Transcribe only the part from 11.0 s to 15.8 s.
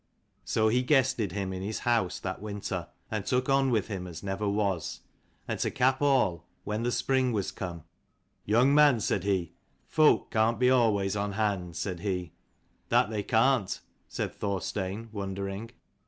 on hand," said he. "That they can't," said Thorstein wondering.